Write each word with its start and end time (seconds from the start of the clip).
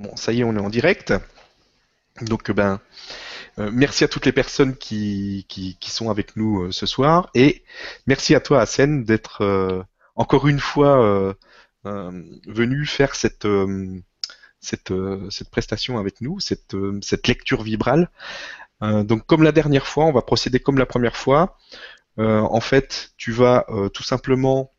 Bon, 0.00 0.16
ça 0.16 0.32
y 0.32 0.40
est, 0.40 0.44
on 0.44 0.56
est 0.56 0.60
en 0.60 0.70
direct. 0.70 1.12
Donc, 2.22 2.50
ben, 2.50 2.80
euh, 3.58 3.70
merci 3.70 4.02
à 4.02 4.08
toutes 4.08 4.24
les 4.24 4.32
personnes 4.32 4.74
qui, 4.74 5.44
qui, 5.46 5.90
sont 5.90 6.08
avec 6.08 6.36
nous 6.36 6.62
euh, 6.62 6.72
ce 6.72 6.86
soir. 6.86 7.28
Et 7.34 7.64
merci 8.06 8.34
à 8.34 8.40
toi, 8.40 8.62
Hassen, 8.62 9.04
d'être 9.04 9.42
euh, 9.42 9.82
encore 10.16 10.48
une 10.48 10.58
fois 10.58 11.36
venu 11.84 12.86
faire 12.86 13.14
cette, 13.14 13.46
cette, 14.60 14.92
cette 15.30 15.50
prestation 15.50 15.98
avec 15.98 16.22
nous, 16.22 16.40
cette, 16.40 16.76
cette 17.02 17.28
lecture 17.28 17.62
vibrale. 17.62 18.10
donc, 18.80 19.26
comme 19.26 19.42
la 19.42 19.52
dernière 19.52 19.86
fois, 19.86 20.06
on 20.06 20.12
va 20.12 20.22
procéder 20.22 20.60
comme 20.60 20.78
la 20.78 20.86
première 20.86 21.16
fois. 21.16 21.58
en 22.18 22.60
fait, 22.60 23.12
tu 23.16 23.32
vas 23.32 23.66
tout 23.94 24.02
simplement 24.02 24.72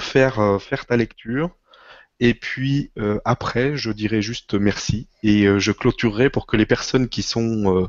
faire, 0.00 0.60
faire 0.60 0.86
ta 0.86 0.96
lecture. 0.96 1.50
Et 2.20 2.34
puis 2.34 2.92
euh, 2.98 3.18
après, 3.24 3.76
je 3.76 3.90
dirais 3.90 4.20
juste 4.20 4.52
merci 4.54 5.08
et 5.22 5.46
euh, 5.46 5.58
je 5.58 5.72
clôturerai 5.72 6.28
pour 6.28 6.46
que 6.46 6.56
les 6.58 6.66
personnes 6.66 7.08
qui 7.08 7.22
sont 7.22 7.78
euh, 7.78 7.88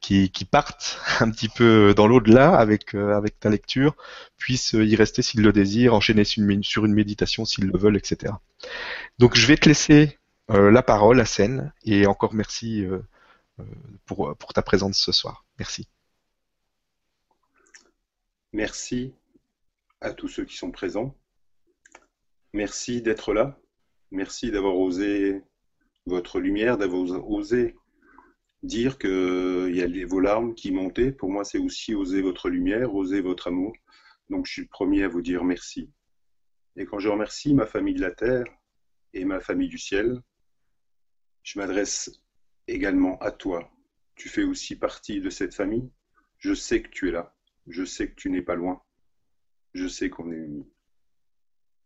qui, 0.00 0.30
qui, 0.30 0.44
partent 0.44 1.00
un 1.20 1.30
petit 1.30 1.48
peu 1.48 1.94
dans 1.94 2.06
l'au-delà 2.06 2.54
avec 2.56 2.94
avec 2.94 3.40
ta 3.40 3.48
lecture 3.48 3.96
puissent 4.36 4.74
y 4.74 4.96
rester 4.96 5.22
s'ils 5.22 5.42
le 5.42 5.52
désirent, 5.52 5.94
enchaîner 5.94 6.24
sur 6.24 6.42
une, 6.42 6.62
sur 6.62 6.84
une 6.84 6.92
méditation 6.94 7.46
s'ils 7.46 7.66
le 7.66 7.78
veulent, 7.78 7.96
etc. 7.96 8.34
Donc 9.18 9.34
je 9.36 9.46
vais 9.46 9.56
te 9.56 9.68
laisser 9.68 10.18
la 10.48 10.82
parole, 10.82 11.16
la 11.18 11.24
scène, 11.26 11.72
et 11.84 12.06
encore 12.06 12.34
merci 12.34 12.84
pour 14.04 14.36
pour 14.36 14.52
ta 14.52 14.62
présence 14.62 14.98
ce 14.98 15.12
soir. 15.12 15.44
Merci. 15.58 15.88
Merci 18.52 19.14
à 20.00 20.12
tous 20.12 20.28
ceux 20.28 20.44
qui 20.44 20.56
sont 20.56 20.72
présents. 20.72 21.14
Merci 22.52 23.00
d'être 23.00 23.32
là. 23.32 23.59
Merci 24.10 24.50
d'avoir 24.50 24.76
osé 24.76 25.42
votre 26.06 26.40
lumière, 26.40 26.78
d'avoir 26.78 27.30
osé 27.30 27.76
dire 28.62 28.98
qu'il 28.98 29.74
y 29.74 29.82
a 29.82 30.06
vos 30.06 30.20
larmes 30.20 30.54
qui 30.54 30.72
montaient. 30.72 31.12
Pour 31.12 31.30
moi, 31.30 31.44
c'est 31.44 31.58
aussi 31.58 31.94
oser 31.94 32.20
votre 32.22 32.48
lumière, 32.48 32.94
oser 32.94 33.20
votre 33.20 33.48
amour. 33.48 33.72
Donc, 34.28 34.46
je 34.46 34.52
suis 34.52 34.62
le 34.62 34.68
premier 34.68 35.04
à 35.04 35.08
vous 35.08 35.22
dire 35.22 35.44
merci. 35.44 35.90
Et 36.76 36.84
quand 36.84 36.98
je 36.98 37.08
remercie 37.08 37.54
ma 37.54 37.66
famille 37.66 37.94
de 37.94 38.00
la 38.00 38.10
terre 38.10 38.44
et 39.12 39.24
ma 39.24 39.40
famille 39.40 39.68
du 39.68 39.78
ciel, 39.78 40.20
je 41.42 41.58
m'adresse 41.58 42.10
également 42.66 43.18
à 43.18 43.30
toi. 43.30 43.70
Tu 44.14 44.28
fais 44.28 44.44
aussi 44.44 44.76
partie 44.76 45.20
de 45.20 45.30
cette 45.30 45.54
famille. 45.54 45.90
Je 46.38 46.54
sais 46.54 46.82
que 46.82 46.88
tu 46.88 47.08
es 47.08 47.12
là. 47.12 47.34
Je 47.66 47.84
sais 47.84 48.08
que 48.08 48.14
tu 48.14 48.30
n'es 48.30 48.42
pas 48.42 48.54
loin. 48.54 48.82
Je 49.74 49.86
sais 49.86 50.10
qu'on 50.10 50.30
est 50.32 50.36
unis. 50.36 50.68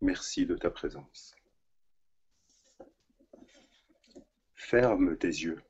Merci 0.01 0.47
de 0.47 0.57
ta 0.57 0.71
présence. 0.71 1.35
Ferme 4.67 5.15
tes 5.19 5.29
yeux. 5.29 5.63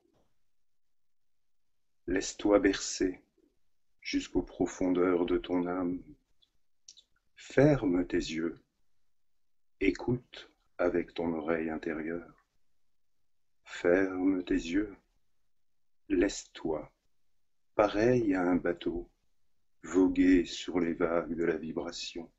Laisse-toi 2.06 2.60
bercer 2.60 3.20
jusqu'aux 4.00 4.44
profondeurs 4.44 5.26
de 5.26 5.36
ton 5.36 5.66
âme. 5.66 6.00
Ferme 7.34 8.06
tes 8.06 8.16
yeux. 8.16 8.56
Écoute 9.80 10.48
avec 10.78 11.12
ton 11.12 11.32
oreille 11.32 11.70
intérieure. 11.70 12.46
Ferme 13.64 14.44
tes 14.44 14.54
yeux. 14.54 14.94
Laisse-toi, 16.08 16.88
pareil 17.74 18.32
à 18.36 18.42
un 18.42 18.56
bateau, 18.56 19.10
voguer 19.82 20.44
sur 20.44 20.78
les 20.78 20.94
vagues 20.94 21.34
de 21.34 21.44
la 21.44 21.56
vibration. 21.56 22.30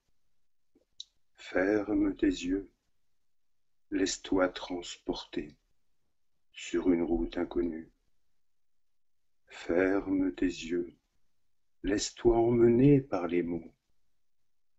Ferme 1.36 2.16
tes 2.16 2.28
yeux. 2.28 2.70
Laisse-toi 3.92 4.48
transporter 4.48 5.58
sur 6.56 6.90
une 6.90 7.04
route 7.04 7.38
inconnue. 7.38 7.92
Ferme 9.48 10.34
tes 10.34 10.46
yeux, 10.46 10.96
laisse-toi 11.84 12.38
emmener 12.38 13.02
par 13.02 13.28
les 13.28 13.44
mots. 13.44 13.74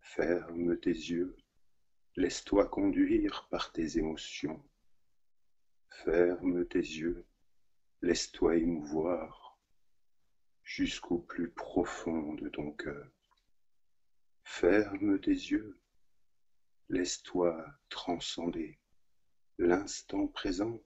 Ferme 0.00 0.78
tes 0.78 0.90
yeux, 0.90 1.36
laisse-toi 2.16 2.66
conduire 2.68 3.46
par 3.50 3.72
tes 3.72 3.98
émotions. 3.98 4.64
Ferme 5.90 6.64
tes 6.66 6.78
yeux, 6.78 7.26
laisse-toi 8.00 8.56
émouvoir 8.56 9.58
jusqu'au 10.64 11.18
plus 11.18 11.50
profond 11.50 12.32
de 12.34 12.48
ton 12.48 12.72
cœur. 12.72 13.10
Ferme 14.44 15.20
tes 15.20 15.30
yeux, 15.30 15.78
laisse-toi 16.88 17.66
transcender 17.90 18.78
l'instant 19.58 20.26
présent 20.26 20.80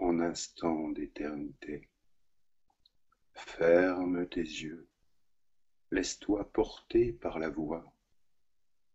en 0.00 0.18
instant 0.18 0.88
d'éternité. 0.88 1.86
Ferme 3.34 4.26
tes 4.26 4.40
yeux, 4.40 4.88
laisse-toi 5.90 6.50
porter 6.52 7.12
par 7.12 7.38
la 7.38 7.50
voix. 7.50 7.92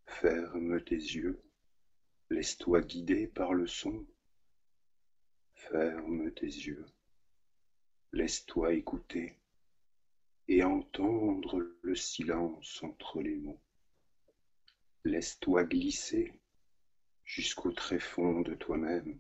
Ferme 0.07 0.81
tes 0.81 0.95
yeux, 0.95 1.43
laisse-toi 2.31 2.81
guider 2.81 3.27
par 3.27 3.53
le 3.53 3.67
son. 3.67 4.05
Ferme 5.53 6.31
tes 6.31 6.47
yeux, 6.47 6.85
laisse-toi 8.11 8.73
écouter 8.73 9.37
et 10.47 10.63
entendre 10.63 11.59
le 11.83 11.95
silence 11.95 12.81
entre 12.81 13.21
les 13.21 13.35
mots. 13.35 13.61
Laisse-toi 15.03 15.65
glisser 15.65 16.33
jusqu'au 17.23 17.71
tréfonds 17.71 18.41
de 18.41 18.55
toi-même 18.55 19.19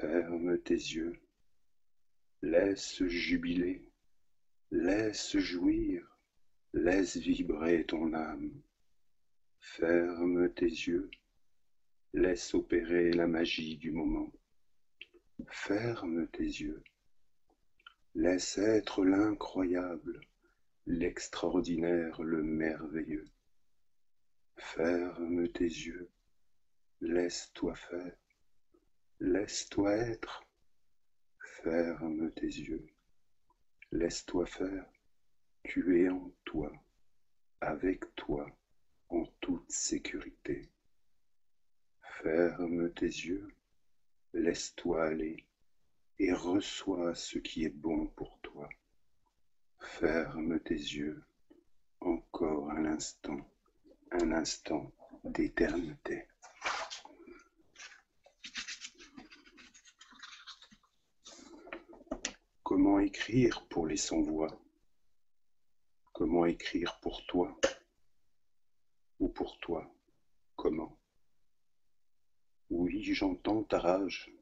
Ferme 0.00 0.58
tes 0.58 0.74
yeux, 0.74 1.18
laisse 2.42 3.02
jubiler, 3.06 3.90
laisse 4.70 5.38
jouir, 5.38 6.18
laisse 6.74 7.16
vibrer 7.16 7.86
ton 7.86 8.12
âme. 8.12 8.52
Ferme 9.58 10.52
tes 10.52 10.66
yeux, 10.66 11.10
laisse 12.12 12.52
opérer 12.52 13.10
la 13.10 13.26
magie 13.26 13.78
du 13.78 13.90
moment. 13.90 14.30
Ferme 15.48 16.28
tes 16.28 16.44
yeux, 16.44 16.84
laisse 18.14 18.58
être 18.58 19.02
l'incroyable, 19.02 20.20
l'extraordinaire, 20.86 22.22
le 22.22 22.42
merveilleux. 22.42 23.30
Ferme 24.56 25.48
tes 25.48 25.64
yeux, 25.64 26.10
laisse-toi 27.00 27.74
faire. 27.74 28.25
Laisse-toi 29.20 29.96
être, 29.96 30.44
ferme 31.62 32.30
tes 32.32 32.46
yeux, 32.46 32.86
laisse-toi 33.90 34.44
faire, 34.44 34.86
tu 35.64 36.02
es 36.02 36.10
en 36.10 36.30
toi, 36.44 36.70
avec 37.62 38.14
toi, 38.14 38.46
en 39.08 39.24
toute 39.40 39.70
sécurité. 39.70 40.68
Ferme 42.22 42.92
tes 42.92 43.06
yeux, 43.06 43.48
laisse-toi 44.34 45.06
aller 45.06 45.46
et 46.18 46.34
reçois 46.34 47.14
ce 47.14 47.38
qui 47.38 47.64
est 47.64 47.74
bon 47.74 48.08
pour 48.08 48.38
toi. 48.42 48.68
Ferme 49.80 50.60
tes 50.60 50.74
yeux, 50.74 51.24
encore 52.00 52.70
un 52.70 52.84
instant, 52.84 53.50
un 54.10 54.32
instant 54.32 54.92
d'éternité. 55.24 56.28
Comment 62.68 62.98
écrire 62.98 63.64
pour 63.68 63.86
les 63.86 63.96
sans-voix? 63.96 64.60
Comment 66.12 66.46
écrire 66.46 66.98
pour 67.00 67.24
toi? 67.26 67.56
Ou 69.20 69.28
pour 69.28 69.56
toi? 69.60 69.88
Comment? 70.56 70.98
Oui, 72.70 73.04
j'entends 73.14 73.62
ta 73.62 73.78
rage, 73.78 74.32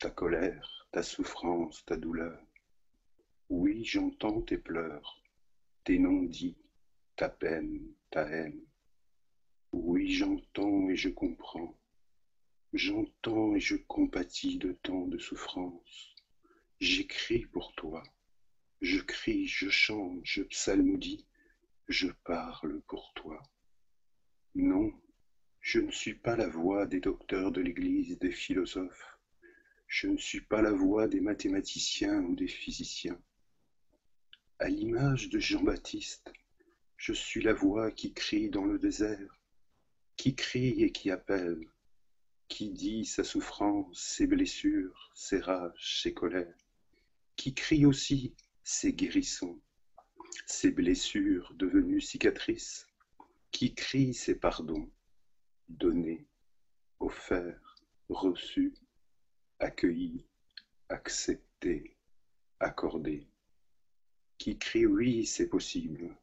ta 0.00 0.10
colère, 0.10 0.88
ta 0.90 1.04
souffrance, 1.04 1.84
ta 1.84 1.96
douleur. 1.96 2.44
Oui, 3.50 3.84
j'entends 3.84 4.42
tes 4.42 4.58
pleurs, 4.58 5.22
tes 5.84 6.00
non-dits, 6.00 6.58
ta 7.14 7.28
peine, 7.28 7.86
ta 8.10 8.22
haine. 8.22 8.66
Oui, 9.70 10.10
j'entends 10.10 10.88
et 10.88 10.96
je 10.96 11.08
comprends. 11.08 11.78
J'entends 12.72 13.54
et 13.54 13.60
je 13.60 13.76
compatis 13.76 14.58
de 14.58 14.72
tant 14.72 15.06
de 15.06 15.18
souffrance. 15.18 16.07
J'écris 16.80 17.46
pour 17.46 17.74
toi, 17.74 18.02
je 18.80 19.00
crie, 19.00 19.46
je 19.46 19.68
chante, 19.68 20.20
je 20.24 20.42
psalmodie, 20.42 21.26
je 21.88 22.08
parle 22.24 22.80
pour 22.82 23.12
toi. 23.14 23.42
Non, 24.54 24.92
je 25.60 25.80
ne 25.80 25.90
suis 25.90 26.14
pas 26.14 26.36
la 26.36 26.48
voix 26.48 26.86
des 26.86 27.00
docteurs 27.00 27.52
de 27.52 27.60
l'Église, 27.60 28.18
des 28.18 28.32
philosophes. 28.32 29.18
Je 29.88 30.06
ne 30.08 30.18
suis 30.18 30.40
pas 30.40 30.62
la 30.62 30.72
voix 30.72 31.08
des 31.08 31.20
mathématiciens 31.20 32.20
ou 32.22 32.36
des 32.36 32.48
physiciens. 32.48 33.20
À 34.60 34.68
l'image 34.68 35.30
de 35.30 35.38
Jean-Baptiste, 35.40 36.32
je 36.96 37.12
suis 37.12 37.42
la 37.42 37.54
voix 37.54 37.90
qui 37.90 38.12
crie 38.12 38.50
dans 38.50 38.64
le 38.64 38.78
désert, 38.78 39.40
qui 40.16 40.34
crie 40.36 40.82
et 40.82 40.92
qui 40.92 41.10
appelle. 41.10 41.60
qui 42.48 42.70
dit 42.70 43.04
sa 43.04 43.24
souffrance, 43.24 44.00
ses 44.00 44.26
blessures, 44.26 45.10
ses 45.14 45.38
rages, 45.40 46.00
ses 46.00 46.14
colères, 46.14 46.67
qui 47.38 47.54
crie 47.54 47.86
aussi 47.86 48.34
ses 48.64 48.92
guérissons, 48.92 49.60
ses 50.44 50.72
blessures 50.72 51.54
devenues 51.54 52.00
cicatrices, 52.00 52.84
qui 53.52 53.72
crie 53.72 54.12
ses 54.12 54.34
pardons, 54.34 54.90
donnés, 55.68 56.26
offerts, 56.98 57.76
reçus, 58.08 58.74
accueillis, 59.60 60.26
acceptés, 60.88 61.96
accordés, 62.58 63.28
qui 64.38 64.58
crie 64.58 64.86
oui, 64.86 65.24
c'est 65.24 65.48
possible, 65.48 66.18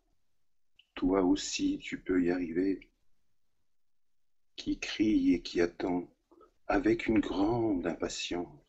toi 0.96 1.24
aussi 1.24 1.80
tu 1.80 1.98
peux 1.98 2.22
y 2.26 2.30
arriver, 2.30 2.90
qui 4.58 4.78
crie 4.78 5.34
et 5.34 5.42
qui 5.42 5.62
attend 5.62 6.10
avec 6.68 7.08
une 7.08 7.20
grande 7.20 7.88
impatience, 7.88 8.65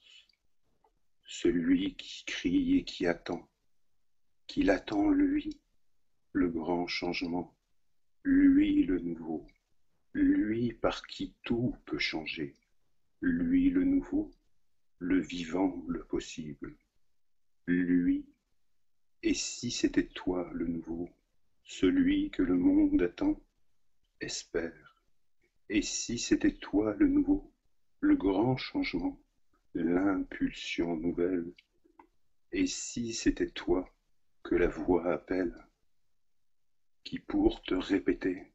celui 1.26 1.94
qui 1.96 2.24
crie 2.24 2.78
et 2.78 2.84
qui 2.84 3.06
attend, 3.06 3.48
qu'il 4.46 4.70
attend 4.70 5.10
lui, 5.10 5.60
le 6.32 6.48
grand 6.48 6.86
changement, 6.86 7.56
lui 8.22 8.84
le 8.84 8.98
nouveau, 9.00 9.46
lui 10.12 10.72
par 10.72 11.06
qui 11.06 11.34
tout 11.42 11.74
peut 11.84 11.98
changer, 11.98 12.54
lui 13.20 13.70
le 13.70 13.84
nouveau, 13.84 14.30
le 14.98 15.20
vivant, 15.20 15.84
le 15.88 16.04
possible, 16.04 16.76
lui, 17.66 18.24
et 19.22 19.34
si 19.34 19.70
c'était 19.70 20.06
toi 20.06 20.48
le 20.52 20.66
nouveau, 20.66 21.10
celui 21.64 22.30
que 22.30 22.42
le 22.42 22.56
monde 22.56 23.02
attend, 23.02 23.40
espère. 24.20 25.02
Et 25.68 25.82
si 25.82 26.18
c'était 26.18 26.54
toi 26.54 26.94
le 26.96 27.08
nouveau, 27.08 27.52
le 28.00 28.14
grand 28.14 28.56
changement, 28.56 29.20
l'impulsion 29.82 30.96
nouvelle, 30.96 31.52
et 32.52 32.66
si 32.66 33.12
c'était 33.12 33.50
toi 33.50 33.88
que 34.42 34.54
la 34.54 34.68
voix 34.68 35.12
appelle, 35.12 35.54
qui 37.04 37.18
pour 37.18 37.62
te 37.62 37.74
répéter, 37.74 38.52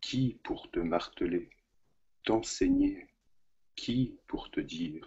qui 0.00 0.40
pour 0.42 0.70
te 0.70 0.80
marteler, 0.80 1.50
t'enseigner, 2.24 3.06
qui 3.76 4.18
pour 4.26 4.50
te 4.50 4.60
dire, 4.60 5.06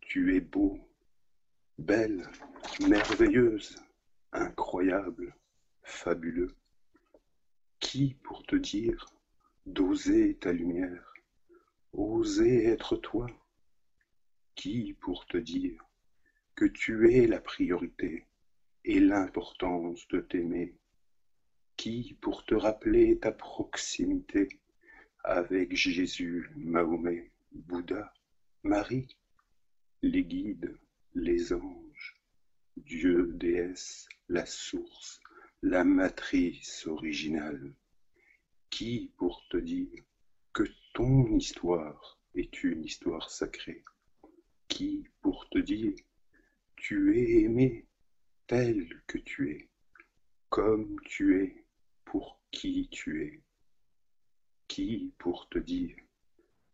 tu 0.00 0.36
es 0.36 0.40
beau, 0.40 0.78
belle, 1.78 2.28
merveilleuse, 2.88 3.76
incroyable, 4.32 5.34
fabuleux 5.82 6.56
Qui 7.78 8.14
pour 8.22 8.44
te 8.44 8.56
dire 8.56 9.06
d'oser 9.66 10.36
ta 10.36 10.52
lumière, 10.52 11.14
oser 11.92 12.66
être 12.66 12.96
toi 12.96 13.26
Qui 14.54 14.94
pour 15.00 15.26
te 15.26 15.36
dire 15.36 15.82
que 16.54 16.66
tu 16.66 17.14
es 17.14 17.26
la 17.26 17.40
priorité 17.40 18.26
et 18.84 19.00
l'importance 19.00 20.06
de 20.08 20.20
t'aimer? 20.20 20.76
Qui 21.76 22.18
pour 22.20 22.44
te 22.44 22.54
rappeler 22.54 23.18
ta 23.18 23.32
proximité 23.32 24.48
avec 25.24 25.74
Jésus, 25.74 26.50
Mahomet, 26.56 27.32
Bouddha, 27.52 28.12
Marie, 28.62 29.16
les 30.02 30.24
guides, 30.24 30.78
les 31.14 31.52
anges, 31.52 32.20
Dieu, 32.76 33.32
déesse, 33.34 34.08
la 34.28 34.46
source, 34.46 35.20
la 35.62 35.84
matrice 35.84 36.86
originale, 36.86 37.74
qui 38.70 39.12
pour 39.16 39.46
te 39.48 39.56
dire 39.56 40.02
que 40.52 40.64
ton 40.94 41.36
histoire 41.36 42.20
est 42.34 42.62
une 42.62 42.84
histoire 42.84 43.30
sacrée, 43.30 43.84
qui 44.80 45.06
pour 45.20 45.46
te 45.50 45.58
dire 45.58 45.92
tu 46.76 47.14
es 47.18 47.42
aimé 47.42 47.86
tel 48.46 48.88
que 49.06 49.18
tu 49.18 49.50
es, 49.50 49.68
comme 50.48 50.98
tu 51.04 51.42
es, 51.42 51.66
pour 52.06 52.40
qui 52.50 52.88
tu 52.88 53.22
es, 53.24 53.42
qui 54.68 55.12
pour 55.18 55.50
te 55.50 55.58
dire 55.58 55.94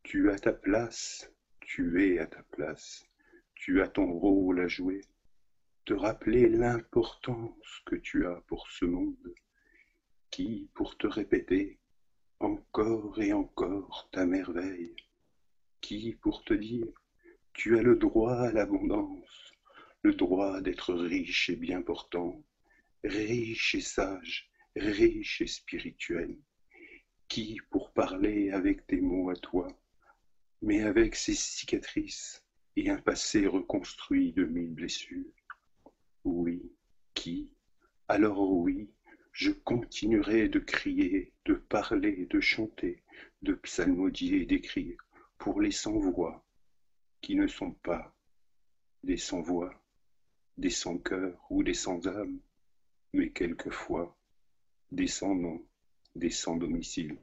tu 0.04 0.30
as 0.30 0.38
ta 0.38 0.52
place, 0.52 1.28
tu 1.58 2.00
es 2.00 2.20
à 2.20 2.28
ta 2.28 2.44
place, 2.44 3.04
tu 3.56 3.82
as 3.82 3.88
ton 3.88 4.12
rôle 4.12 4.60
à 4.60 4.68
jouer, 4.68 5.00
te 5.84 5.92
rappeler 5.92 6.48
l'importance 6.48 7.82
que 7.86 7.96
tu 7.96 8.24
as 8.24 8.40
pour 8.42 8.70
ce 8.70 8.84
monde, 8.84 9.34
qui, 10.30 10.70
pour 10.74 10.96
te 10.96 11.08
répéter 11.08 11.80
encore 12.38 13.20
et 13.20 13.32
encore 13.32 14.08
ta 14.12 14.26
merveille, 14.26 14.94
qui, 15.80 16.14
pour 16.22 16.44
te 16.44 16.54
dire, 16.54 16.86
tu 17.56 17.78
as 17.78 17.82
le 17.82 17.96
droit 17.96 18.36
à 18.36 18.52
l'abondance, 18.52 19.54
le 20.02 20.12
droit 20.12 20.60
d'être 20.60 20.92
riche 20.92 21.48
et 21.48 21.56
bien 21.56 21.80
portant, 21.80 22.44
riche 23.02 23.74
et 23.74 23.80
sage, 23.80 24.50
riche 24.76 25.40
et 25.40 25.46
spirituel, 25.46 26.36
qui, 27.28 27.58
pour 27.70 27.92
parler 27.92 28.50
avec 28.50 28.86
tes 28.86 29.00
mots 29.00 29.30
à 29.30 29.36
toi, 29.36 29.68
mais 30.60 30.82
avec 30.82 31.14
ses 31.14 31.32
cicatrices 31.32 32.44
et 32.76 32.90
un 32.90 32.98
passé 32.98 33.46
reconstruit 33.46 34.34
de 34.34 34.44
mille 34.44 34.74
blessures, 34.74 35.32
oui, 36.24 36.60
qui? 37.14 37.54
Alors 38.06 38.52
oui, 38.52 38.90
je 39.32 39.50
continuerai 39.50 40.48
de 40.50 40.58
crier, 40.58 41.32
de 41.46 41.54
parler, 41.54 42.26
de 42.26 42.38
chanter, 42.38 43.02
de 43.40 43.54
psalmodier 43.54 44.42
et 44.42 44.46
d'écrire 44.46 44.98
pour 45.38 45.62
les 45.62 45.70
sans-voix, 45.70 46.45
qui 47.26 47.34
ne 47.34 47.48
sont 47.48 47.72
pas 47.72 48.14
des 49.02 49.16
sans-voix, 49.16 49.82
des 50.58 50.70
sans-cœur 50.70 51.44
ou 51.50 51.64
des 51.64 51.74
sans-âme, 51.74 52.38
mais 53.12 53.32
quelquefois 53.32 54.16
des 54.92 55.08
sans-nom, 55.08 55.66
des 56.14 56.30
sans-domicile 56.30 57.18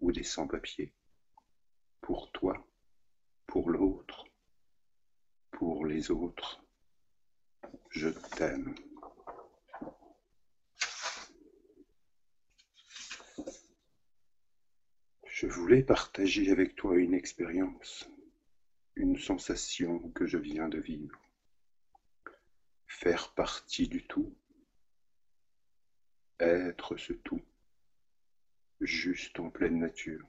ou 0.00 0.12
des 0.12 0.22
sans-papiers. 0.22 0.92
Pour 2.02 2.30
toi, 2.30 2.62
pour 3.46 3.70
l'autre, 3.70 4.26
pour 5.50 5.86
les 5.86 6.10
autres 6.10 6.62
je 7.88 8.10
t'aime. 8.36 8.74
Je 15.24 15.46
voulais 15.46 15.82
partager 15.82 16.50
avec 16.50 16.76
toi 16.76 16.98
une 16.98 17.14
expérience, 17.14 18.10
une 18.98 19.16
sensation 19.16 20.10
que 20.10 20.26
je 20.26 20.38
viens 20.38 20.68
de 20.68 20.80
vivre. 20.80 21.20
Faire 22.88 23.32
partie 23.34 23.86
du 23.86 24.04
tout, 24.04 24.36
être 26.40 26.96
ce 26.96 27.12
tout, 27.12 27.40
juste 28.80 29.38
en 29.38 29.50
pleine 29.50 29.78
nature. 29.78 30.26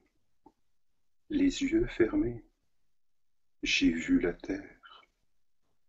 Les 1.32 1.64
yeux 1.64 1.88
fermés, 1.88 2.46
j'ai 3.64 3.92
vu 3.92 4.20
la 4.20 4.34
terre, 4.34 5.04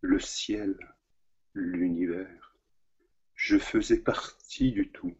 le 0.00 0.18
ciel, 0.18 0.74
l'univers. 1.52 2.56
Je 3.34 3.58
faisais 3.58 4.00
partie 4.00 4.72
du 4.72 4.90
tout. 4.90 5.16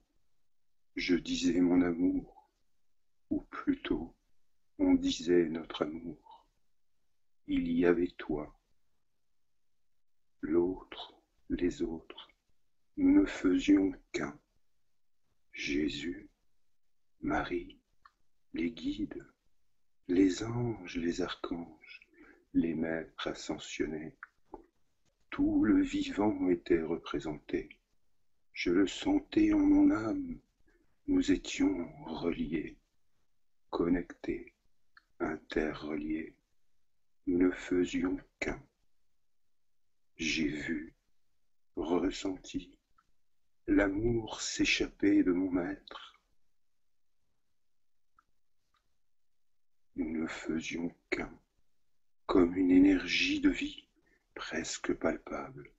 Je 0.97 1.15
disais 1.15 1.61
mon 1.61 1.83
amour, 1.83 2.51
ou 3.29 3.43
plutôt 3.43 4.17
on 4.79 4.95
disait 4.95 5.45
notre 5.51 5.83
amour. 5.83 6.30
Il 7.47 7.71
y 7.71 7.87
avait 7.87 8.13
toi, 8.19 8.55
l'autre, 10.41 11.15
les 11.49 11.83
autres. 11.83 12.29
Nous 12.97 13.23
ne 13.23 13.27
faisions 13.27 13.93
qu'un. 14.13 14.39
Jésus, 15.53 16.29
Marie, 17.21 17.79
les 18.55 18.71
guides, 18.71 19.27
les 20.09 20.43
anges, 20.43 20.97
les 20.97 21.23
archanges, 21.23 22.01
les 22.55 22.75
maîtres 22.75 23.29
ascensionnés, 23.29 24.17
tout 25.31 25.65
le 25.65 25.81
vivant 25.81 26.49
était 26.51 26.83
représenté. 26.83 27.69
Je 28.53 28.71
le 28.71 28.87
sentais 28.87 29.53
en 29.53 29.61
mon 29.61 29.91
âme. 29.93 30.39
Nous 31.07 31.31
étions 31.31 31.89
reliés, 32.07 32.77
connectés, 33.71 34.53
interreliés. 35.21 36.35
Nous 37.27 37.39
ne 37.39 37.51
faisions 37.51 38.19
qu'un. 38.39 38.63
J'ai 40.17 40.49
vu, 40.49 40.95
ressenti, 41.77 42.79
l'amour 43.67 44.41
s'échapper 44.41 45.23
de 45.23 45.33
mon 45.33 45.51
maître. 45.51 46.21
Nous 49.97 50.11
ne 50.11 50.27
faisions 50.27 50.95
qu'un, 51.11 51.33
comme 52.27 52.57
une 52.57 52.71
énergie 52.71 53.41
de 53.41 53.51
vie 53.51 53.87
presque 54.35 54.95
palpable. 54.95 55.71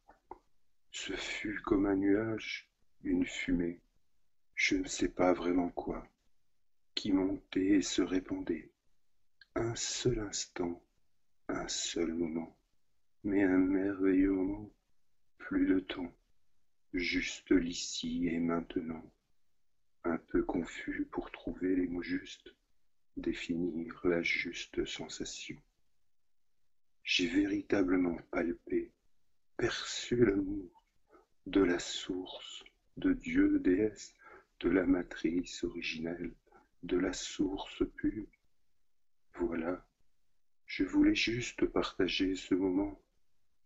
Ce 0.91 1.13
fut 1.13 1.59
comme 1.61 1.85
un 1.87 1.95
nuage, 1.95 2.69
une 3.03 3.25
fumée, 3.25 3.81
je 4.55 4.75
ne 4.75 4.87
sais 4.87 5.09
pas 5.09 5.33
vraiment 5.33 5.69
quoi, 5.69 6.07
qui 6.93 7.11
montait 7.11 7.77
et 7.77 7.81
se 7.81 8.01
répandait, 8.01 8.71
un 9.55 9.75
seul 9.75 10.19
instant, 10.19 10.81
un 11.61 11.67
seul 11.67 12.11
moment, 12.15 12.57
mais 13.23 13.43
un 13.43 13.59
merveilleux 13.59 14.31
moment, 14.31 14.73
plus 15.37 15.67
de 15.67 15.79
temps, 15.79 16.11
juste 16.91 17.51
l'ici 17.51 18.27
et 18.29 18.39
maintenant, 18.39 19.03
un 20.03 20.17
peu 20.17 20.41
confus 20.41 21.07
pour 21.11 21.29
trouver 21.29 21.75
les 21.75 21.87
mots 21.87 22.01
justes, 22.01 22.55
définir 23.15 24.01
la 24.03 24.23
juste 24.23 24.85
sensation. 24.85 25.55
J'ai 27.03 27.27
véritablement 27.27 28.17
palpé, 28.31 28.91
perçu 29.55 30.25
l'amour 30.25 30.83
de 31.45 31.61
la 31.61 31.77
source, 31.77 32.63
de 32.97 33.13
Dieu, 33.13 33.59
déesse, 33.59 34.15
de 34.61 34.69
la 34.69 34.87
matrice 34.87 35.63
originelle, 35.63 36.33
de 36.81 36.97
la 36.97 37.13
source 37.13 37.83
pure. 37.97 38.25
Voilà, 39.35 39.85
je 40.73 40.85
voulais 40.85 41.15
juste 41.15 41.65
partager 41.65 42.33
ce 42.33 42.55
moment 42.55 42.97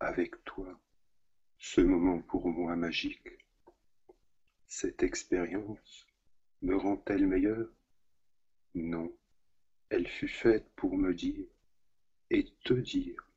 avec 0.00 0.42
toi, 0.42 0.76
ce 1.56 1.80
moment 1.80 2.20
pour 2.22 2.48
moi 2.48 2.74
magique. 2.74 3.46
Cette 4.66 5.04
expérience 5.04 6.04
me 6.62 6.74
rend-elle 6.74 7.28
meilleure? 7.28 7.72
Non, 8.74 9.16
elle 9.88 10.08
fut 10.08 10.26
faite 10.26 10.68
pour 10.74 10.98
me 10.98 11.14
dire 11.14 11.46
et 12.30 12.44
te 12.64 12.74
dire, 12.74 13.30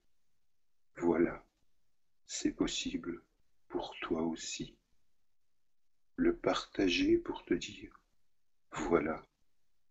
voilà, 0.98 1.46
c'est 2.26 2.56
possible 2.56 3.22
pour 3.68 3.94
toi 4.02 4.24
aussi. 4.24 4.76
Le 6.16 6.36
partager 6.36 7.20
pour 7.20 7.46
te 7.46 7.54
dire, 7.54 8.02
voilà, 8.72 9.24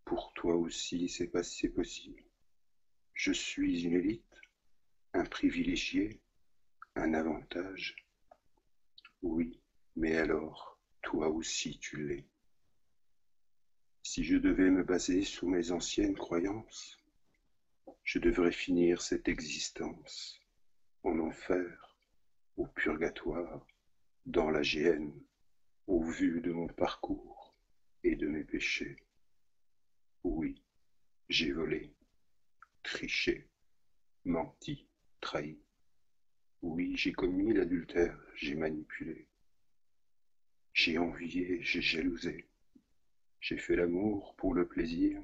pour 0.04 0.32
toi 0.32 0.56
aussi 0.56 1.08
c'est 1.08 1.28
possible. 1.28 2.27
Je 3.18 3.32
suis 3.32 3.82
une 3.82 3.94
élite, 3.94 4.40
un 5.12 5.24
privilégié, 5.24 6.20
un 6.94 7.14
avantage. 7.14 7.96
Oui, 9.22 9.60
mais 9.96 10.16
alors, 10.16 10.78
toi 11.02 11.28
aussi 11.28 11.80
tu 11.80 11.96
l'es. 12.06 12.28
Si 14.04 14.22
je 14.22 14.36
devais 14.36 14.70
me 14.70 14.84
baser 14.84 15.24
sur 15.24 15.48
mes 15.48 15.72
anciennes 15.72 16.14
croyances, 16.14 16.96
je 18.04 18.20
devrais 18.20 18.52
finir 18.52 19.02
cette 19.02 19.26
existence 19.26 20.38
en 21.02 21.18
enfer, 21.18 21.98
au 22.56 22.68
purgatoire, 22.68 23.66
dans 24.26 24.48
la 24.48 24.62
géhenne, 24.62 25.20
au 25.88 26.04
vu 26.04 26.40
de 26.40 26.52
mon 26.52 26.68
parcours 26.68 27.52
et 28.04 28.14
de 28.14 28.28
mes 28.28 28.44
péchés. 28.44 28.96
Oui, 30.22 30.62
j'ai 31.28 31.50
volé, 31.50 31.97
triché, 32.82 33.48
menti, 34.24 34.88
trahi. 35.20 35.58
Oui, 36.62 36.96
j'ai 36.96 37.12
commis 37.12 37.52
l'adultère, 37.52 38.18
j'ai 38.34 38.54
manipulé. 38.54 39.28
J'ai 40.72 40.98
envié, 40.98 41.62
j'ai 41.62 41.82
jalousé. 41.82 42.48
J'ai 43.40 43.58
fait 43.58 43.76
l'amour 43.76 44.34
pour 44.36 44.54
le 44.54 44.66
plaisir. 44.66 45.22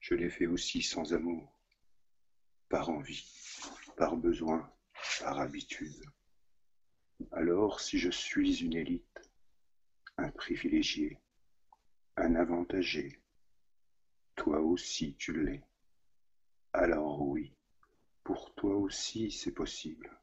Je 0.00 0.14
l'ai 0.14 0.30
fait 0.30 0.46
aussi 0.46 0.82
sans 0.82 1.14
amour, 1.14 1.58
par 2.68 2.90
envie, 2.90 3.24
par 3.96 4.16
besoin, 4.16 4.72
par 5.20 5.40
habitude. 5.40 6.04
Alors, 7.32 7.80
si 7.80 7.98
je 7.98 8.10
suis 8.10 8.62
une 8.62 8.74
élite, 8.76 9.30
un 10.18 10.30
privilégié, 10.30 11.18
un 12.16 12.34
avantagé, 12.34 13.20
toi 14.36 14.60
aussi 14.60 15.14
tu 15.16 15.32
l'es. 15.44 15.62
Alors 16.78 17.22
oui, 17.22 17.54
pour 18.22 18.54
toi 18.54 18.76
aussi 18.76 19.30
c'est 19.30 19.52
possible. 19.52 20.14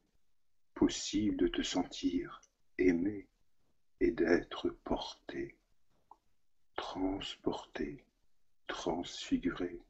Possible 0.74 1.36
de 1.36 1.48
te 1.48 1.62
sentir 1.62 2.40
aimé 2.78 3.26
et 3.98 4.12
d'être 4.12 4.68
porté, 4.84 5.58
transporté, 6.76 8.04
transfiguré, 8.68 9.82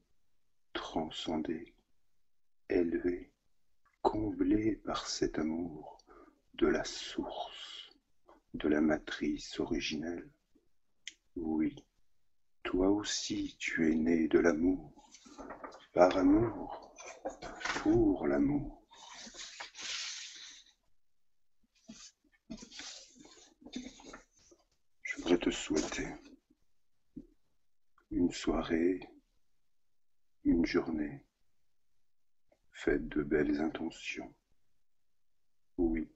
transcendé, 0.73 1.75
élevé, 2.71 3.31
comblé 4.01 4.77
par 4.77 5.07
cet 5.07 5.39
amour 5.39 5.99
de 6.55 6.67
la 6.67 6.85
source, 6.85 7.91
de 8.55 8.69
la 8.69 8.81
matrice 8.81 9.61
originelle. 9.61 10.31
Oui, 11.37 11.77
toi 12.63 12.89
aussi 12.89 13.55
tu 13.59 13.93
es 13.93 13.95
né 13.95 14.29
de 14.29 14.39
l'amour, 14.39 15.11
par 15.95 16.17
amour, 16.17 16.93
pour 17.81 18.27
l'amour. 18.27 18.85
Je 25.03 25.17
voudrais 25.19 25.39
te 25.39 25.51
souhaiter 25.51 26.09
une 28.11 28.33
soirée, 28.33 29.09
une 30.43 30.67
journée 30.67 31.25
faite 32.73 33.07
de 33.07 33.23
belles 33.23 33.61
intentions. 33.61 34.35
Oui, 35.77 36.11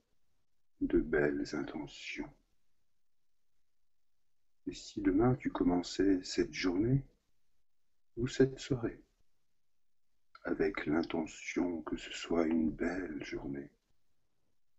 de 0.81 1.01
belles 1.01 1.55
intentions. 1.55 2.35
Et 4.67 4.75
si 4.75 5.01
demain 5.01 5.37
tu 5.37 5.51
commençais 5.53 6.21
cette 6.25 6.53
journée 6.53 7.07
ou 8.17 8.27
cette 8.27 8.59
soirée 8.59 9.05
avec 10.49 10.87
l'intention 10.87 11.83
que 11.83 11.99
ce 11.99 12.11
soit 12.11 12.47
une 12.47 12.71
belle 12.71 13.23
journée, 13.23 13.71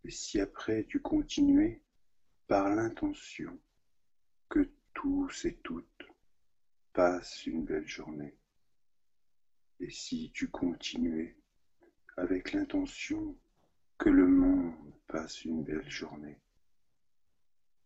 et 0.04 0.10
si 0.10 0.40
après 0.40 0.84
tu 0.86 1.00
continuais 1.00 1.84
par 2.48 2.74
l'intention 2.74 3.60
que 4.50 4.68
tous 4.96 5.46
et 5.46 5.58
toutes 5.58 6.08
passent 6.92 7.46
une 7.46 7.66
belle 7.66 7.88
journée, 7.88 8.36
et 9.80 9.92
si 9.92 10.32
tu 10.32 10.50
continuais 10.50 11.38
avec 12.18 12.54
l'intention 12.54 13.38
que 14.00 14.10
le 14.10 14.26
monde 14.26 14.96
passe 15.06 15.46
une 15.46 15.64
belle 15.64 15.90
journée, 15.90 16.42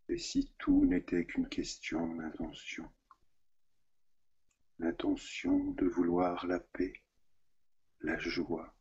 et 0.08 0.18
si 0.18 0.54
tout 0.58 0.86
n'était 0.86 1.26
qu'une 1.26 1.50
question 1.50 2.16
d'intention. 2.16 2.90
L'intention 4.80 5.72
de 5.72 5.86
vouloir 5.86 6.48
la 6.48 6.62
paix, 6.62 7.03
la 8.04 8.18
joie, 8.20 8.74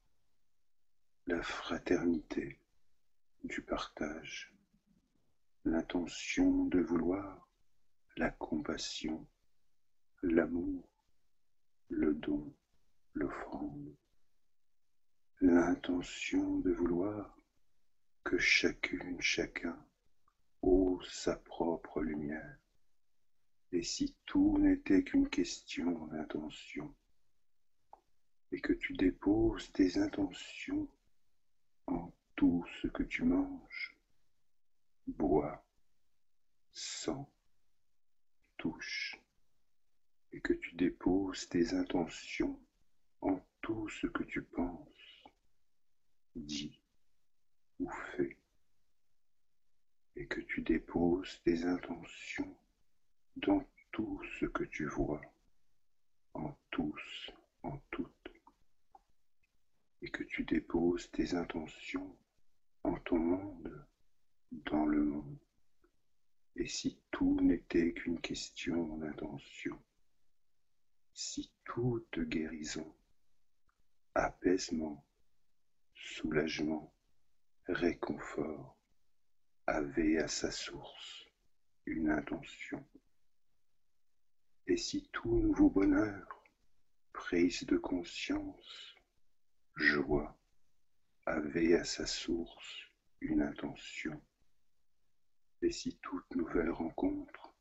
la 1.27 1.43
fraternité, 1.43 2.61
du 3.45 3.63
partage, 3.63 4.53
l'intention 5.65 6.67
de 6.67 6.81
vouloir 6.81 7.49
la 8.17 8.31
compassion, 8.31 9.27
l'amour, 10.23 10.89
le 11.89 12.15
don, 12.15 12.55
l'offrande, 13.15 13.97
l'intention 15.41 16.59
de 16.59 16.73
vouloir 16.73 17.37
que 18.25 18.39
chacune, 18.39 19.21
chacun 19.21 19.77
sa 21.05 21.37
propre 21.37 22.03
lumière. 22.03 22.59
Et 23.73 23.83
si 23.83 24.15
tout 24.27 24.59
n'était 24.59 25.03
qu'une 25.03 25.29
question 25.29 26.07
d'intention, 26.09 26.95
et 28.53 28.61
que 28.61 28.73
tu 28.75 28.93
déposes 28.93 29.73
tes 29.73 29.99
intentions 29.99 30.89
en 31.87 32.13
tout 32.37 32.65
ce 32.81 32.87
que 32.89 33.03
tu 33.03 33.25
manges, 33.25 33.97
bois, 35.07 35.65
sens, 36.71 37.27
touche, 38.59 39.19
et 40.33 40.41
que 40.41 40.53
tu 40.53 40.75
déposes 40.77 41.49
tes 41.49 41.75
intentions 41.75 42.61
en 43.21 43.41
tout 43.61 43.89
ce 43.89 44.07
que 44.07 44.23
tu 44.23 44.43
penses, 44.43 45.25
dis 46.37 46.79
ou 47.79 47.91
fais 48.17 48.37
et 50.17 50.27
que 50.27 50.41
tu 50.41 50.61
déposes 50.63 51.41
tes 51.43 51.65
intentions 51.65 52.57
dans 53.37 53.65
tout 53.93 54.21
ce 54.39 54.47
que 54.47 54.65
tu 54.65 54.87
vois, 54.87 55.21
en 56.35 56.55
tous, 56.71 57.31
en 57.63 57.79
toutes, 57.91 58.33
et 60.03 60.09
que 60.11 60.23
tes 61.13 61.35
intentions 61.35 62.17
en 62.83 62.97
ton 62.99 63.19
monde, 63.19 63.87
dans 64.51 64.85
le 64.85 65.05
monde. 65.05 65.39
Et 66.57 66.67
si 66.67 66.99
tout 67.13 67.39
n'était 67.41 67.93
qu'une 67.93 68.21
question 68.21 68.97
d'intention, 68.99 69.79
si 71.15 71.53
toute 71.65 72.19
guérison, 72.21 72.95
apaisement, 74.15 75.05
soulagement, 75.95 76.93
réconfort, 77.69 78.77
avait 79.67 80.19
à 80.19 80.27
sa 80.27 80.51
source 80.51 81.27
une 81.87 82.11
intention. 82.11 82.85
Et 84.67 84.77
si 84.77 85.09
tout 85.13 85.39
nouveau 85.39 85.71
bonheur, 85.71 86.45
prise 87.13 87.65
de 87.67 87.77
conscience, 87.77 88.97
joie, 89.77 90.37
avait 91.27 91.75
à 91.75 91.85
sa 91.85 92.07
source 92.07 92.91
une 93.21 93.43
intention. 93.43 94.21
Et 95.63 95.71
si 95.71 95.97
toute 96.03 96.35
nouvelle 96.35 96.71
rencontre, 96.71 97.55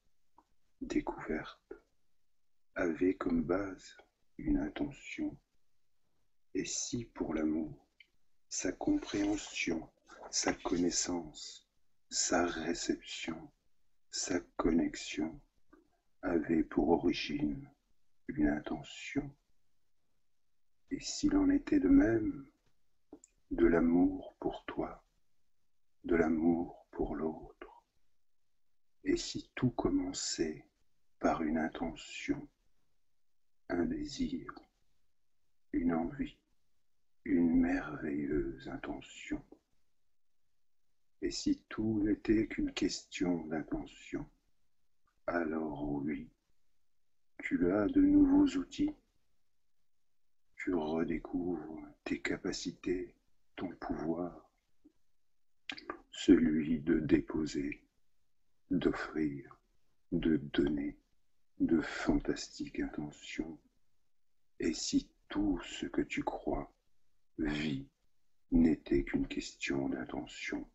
découverte, 0.81 1.73
avait 2.75 3.13
comme 3.13 3.43
base 3.43 3.95
une 4.37 4.57
intention, 4.57 5.37
et 6.55 6.65
si 6.65 7.05
pour 7.05 7.33
l'amour, 7.35 7.87
sa 8.49 8.71
compréhension, 8.71 9.87
sa 10.31 10.53
connaissance, 10.53 11.69
sa 12.09 12.45
réception, 12.45 13.51
sa 14.09 14.39
connexion 14.57 15.39
avait 16.23 16.63
pour 16.63 16.89
origine 16.89 17.69
une 18.27 18.47
intention, 18.47 19.29
et 20.89 20.99
s'il 20.99 21.35
en 21.37 21.49
était 21.49 21.79
de 21.79 21.87
même 21.87 22.47
de 23.51 23.65
l'amour 23.65 24.33
pour 24.39 24.63
toi, 24.65 25.03
de 26.05 26.15
l'amour 26.15 26.87
pour 26.91 27.15
l'autre, 27.15 27.83
et 29.03 29.17
si 29.17 29.51
tout 29.55 29.71
commençait 29.71 30.65
par 31.19 31.43
une 31.43 31.57
intention, 31.57 32.47
un 33.67 33.85
désir, 33.85 34.53
une 35.73 35.93
envie, 35.93 36.37
une 37.25 37.59
merveilleuse 37.59 38.69
intention, 38.69 39.43
et 41.21 41.29
si 41.29 41.61
tout 41.67 42.01
n'était 42.03 42.47
qu'une 42.47 42.71
question 42.71 43.45
d'intention, 43.47 44.25
alors 45.27 45.91
oui, 45.91 46.29
tu 47.37 47.69
as 47.69 47.87
de 47.87 48.01
nouveaux 48.01 48.47
outils, 48.57 48.95
tu 50.55 50.73
redécouvres 50.73 51.85
tes 52.05 52.21
capacités, 52.21 53.13
pouvoir, 53.69 54.49
celui 56.11 56.79
de 56.79 56.99
déposer, 56.99 57.83
d'offrir, 58.69 59.57
de 60.11 60.37
donner 60.37 60.97
de 61.59 61.81
fantastiques 61.81 62.79
intentions. 62.79 63.59
Et 64.59 64.73
si 64.73 65.09
tout 65.29 65.59
ce 65.63 65.85
que 65.85 66.01
tu 66.01 66.23
crois, 66.23 66.71
vit, 67.37 67.87
n'était 68.51 69.03
qu'une 69.03 69.27
question 69.27 69.89
d'intention, 69.89 70.69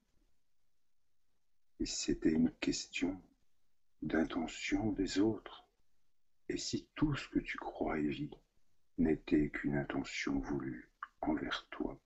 et 1.79 1.87
c'était 1.87 2.33
une 2.33 2.51
question 2.53 3.21
d'intention 4.03 4.93
des 4.93 5.19
autres, 5.19 5.69
et 6.49 6.57
si 6.57 6.89
tout 6.95 7.15
ce 7.15 7.29
que 7.29 7.41
tu 7.41 7.59
crois 7.59 7.99
et 7.99 8.09
vis 8.09 8.31
n'était 8.99 9.51
qu'une 9.51 9.77
intention 9.77 10.39
voulue 10.39 10.91
envers 11.21 11.67
toi, 11.71 12.01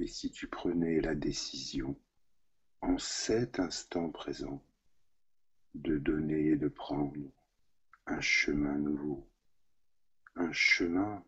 et 0.00 0.06
si 0.06 0.30
tu 0.30 0.46
prenais 0.46 0.98
la 1.02 1.14
décision 1.14 1.94
en 2.80 2.96
cet 2.96 3.60
instant 3.60 4.08
présent 4.08 4.64
de 5.74 5.98
donner 5.98 6.52
et 6.52 6.56
de 6.56 6.68
prendre 6.68 7.20
un 8.06 8.20
chemin 8.22 8.78
nouveau, 8.78 9.28
un 10.36 10.52
chemin 10.52 11.22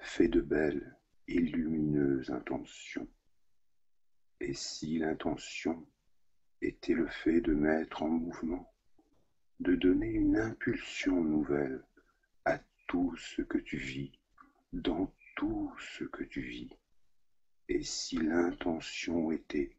fait 0.00 0.26
de 0.26 0.40
belles 0.40 0.96
et 1.28 1.38
lumineuses 1.38 2.30
intentions. 2.30 3.08
Et 4.40 4.54
si 4.54 4.98
l'intention 4.98 5.86
était 6.62 6.94
le 6.94 7.06
fait 7.06 7.40
de 7.40 7.54
mettre 7.54 8.02
en 8.02 8.08
mouvement, 8.08 8.74
de 9.60 9.76
donner 9.76 10.10
une 10.10 10.36
impulsion 10.36 11.22
nouvelle 11.22 11.84
à 12.44 12.58
tout 12.88 13.14
ce 13.16 13.42
que 13.42 13.58
tu 13.58 13.76
vis, 13.76 14.10
dans 14.72 15.14
tout 15.36 15.72
ce 15.78 16.02
que 16.02 16.24
tu 16.24 16.40
vis, 16.40 16.70
et 17.70 17.84
si 17.84 18.16
l'intention 18.16 19.30
était 19.30 19.76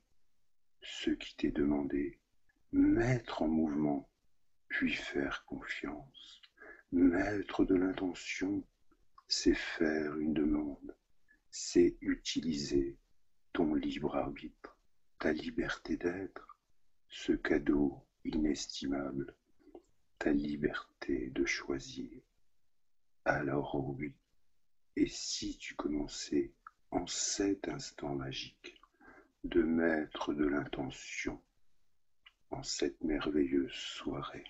ce 0.82 1.10
qui 1.10 1.36
t'est 1.36 1.52
demandé, 1.52 2.22
mettre 2.72 3.42
en 3.42 3.50
mouvement, 3.50 4.10
puis 4.70 4.94
faire 4.94 5.44
confiance, 5.44 6.42
mettre 6.94 7.66
de 7.66 7.76
l'intention, 7.76 8.64
c'est 9.28 9.56
faire 9.56 10.18
une 10.20 10.34
demande, 10.34 10.96
c'est 11.50 11.98
utiliser 12.00 12.98
ton 13.52 13.74
libre 13.74 14.16
arbitre, 14.16 14.78
ta 15.20 15.34
liberté 15.34 15.98
d'être, 15.98 16.58
ce 17.10 17.34
cadeau 17.34 18.08
inestimable, 18.24 19.36
ta 20.18 20.32
liberté 20.32 21.30
de 21.32 21.44
choisir. 21.44 22.10
Alors 23.26 23.76
oui, 23.76 24.16
et 24.96 25.08
si 25.08 25.58
tu 25.58 25.76
commençais 25.76 26.54
cet 27.08 27.68
instant 27.68 28.16
magique 28.16 28.82
de 29.44 29.64
mettre 29.64 30.34
de 30.34 30.46
l'intention 30.46 31.42
en 32.52 32.64
cette 32.64 33.02
merveilleuse 33.04 33.74
soirée. 33.74 34.44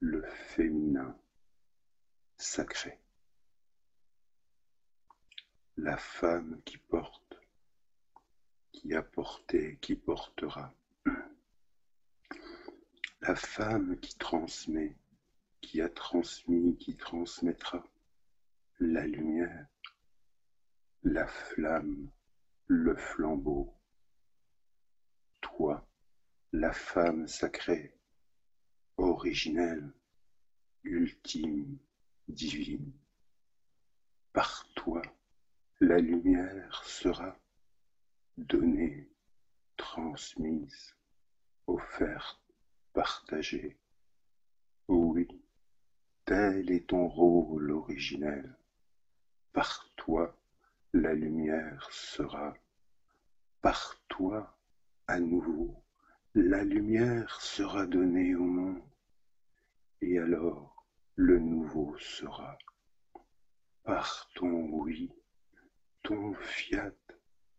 Le 0.00 0.22
féminin 0.22 1.16
sacré. 2.36 2.98
La 5.76 5.96
femme 5.96 6.60
qui 6.64 6.78
porte, 6.78 7.38
qui 8.72 8.94
a 8.94 9.02
porté, 9.02 9.78
qui 9.80 9.94
portera. 9.94 10.72
La 13.20 13.36
femme 13.36 13.98
qui 14.00 14.16
transmet, 14.16 14.96
qui 15.60 15.80
a 15.80 15.88
transmis, 15.88 16.76
qui 16.78 16.96
transmettra 16.96 17.84
la 18.78 19.06
lumière, 19.06 19.66
la 21.02 21.26
flamme, 21.26 22.10
le 22.66 22.96
flambeau. 22.96 23.74
Toi, 25.40 25.86
la 26.52 26.72
femme 26.72 27.26
sacrée, 27.28 27.94
originelle, 28.96 29.92
ultime, 30.84 31.78
divine. 32.28 32.92
Par 34.32 34.66
toi, 34.74 35.02
la 35.80 35.98
lumière 35.98 36.84
sera 36.84 37.38
donnée, 38.36 39.10
transmise, 39.76 40.94
offerte, 41.66 42.40
partagée. 42.92 43.78
Oui, 44.88 45.28
tel 46.24 46.70
est 46.70 46.88
ton 46.88 47.08
rôle 47.08 47.70
originel. 47.70 48.56
Par 49.52 49.88
toi, 49.96 50.36
la 50.92 51.14
lumière 51.14 51.88
sera. 51.90 52.54
Par 53.62 54.00
toi, 54.08 54.56
à 55.06 55.20
nouveau, 55.20 55.82
la 56.34 56.64
lumière 56.64 57.40
sera 57.40 57.86
donnée 57.86 58.34
au 58.34 58.44
monde. 58.44 58.82
Et 60.00 60.18
alors, 60.18 60.86
le 61.16 61.38
nouveau 61.38 61.96
sera. 61.98 62.56
Par 63.82 64.28
ton 64.34 64.70
oui, 64.70 65.10
ton 66.02 66.34
fiat, 66.34 66.94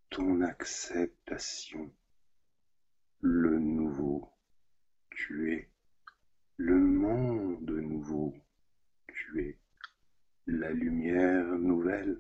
ton 0.10 0.42
acceptation, 0.42 1.92
le 3.20 3.60
nouveau, 3.60 4.32
tu 5.12 5.54
es, 5.54 5.70
le 6.58 6.76
monde 6.80 7.70
nouveau, 7.70 8.34
tu 9.32 9.42
es, 9.42 9.58
la 10.48 10.72
lumière 10.72 11.46
nouvelle, 11.58 12.20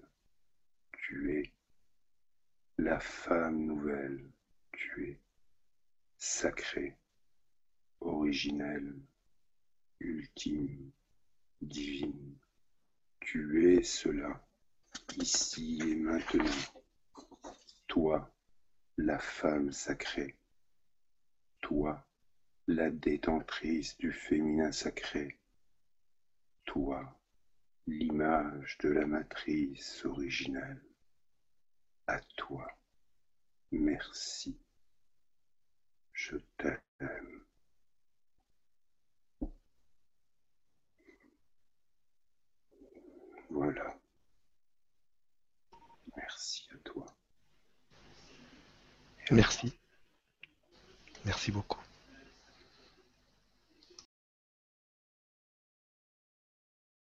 tu 0.93 1.33
es, 1.33 1.51
la 2.77 2.99
femme 2.99 3.65
nouvelle, 3.65 4.31
tu 4.71 5.09
es, 5.09 5.19
sacrée, 6.17 6.95
originelle, 7.99 8.95
ultime, 9.99 10.91
divine, 11.61 12.37
tu 13.19 13.75
es 13.75 13.83
cela, 13.83 14.41
ici 15.17 15.79
et 15.83 15.95
maintenant, 15.95 16.45
toi, 17.87 18.33
la 18.97 19.19
femme 19.19 19.73
sacrée, 19.73 20.37
toi, 21.59 22.05
la 22.67 22.89
détentrice 22.89 23.97
du 23.97 24.13
féminin 24.13 24.71
sacré, 24.71 25.40
toi, 26.65 27.19
l'image 27.87 28.77
de 28.79 28.89
la 28.89 29.05
matrice 29.05 30.05
originelle. 30.05 30.81
À 32.07 32.19
toi, 32.37 32.67
merci, 33.71 34.57
je 36.13 36.37
t'aime. 36.57 37.45
Voilà. 43.49 43.99
Merci 46.15 46.67
à 46.73 46.77
toi. 46.83 47.05
Merci. 49.31 49.73
Merci 51.25 51.51
beaucoup. 51.51 51.80